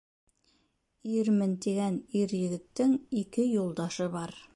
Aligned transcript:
Ирмен 1.17 1.53
тигән 1.65 1.99
ир-егеттең 2.21 2.95
ике 3.21 3.47
юлдашы 3.51 4.09
бар: 4.17 4.35